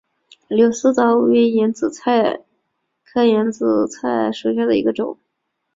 [0.47, 2.41] 柳丝藻为眼子菜
[3.03, 5.19] 科眼子菜属下的一个种。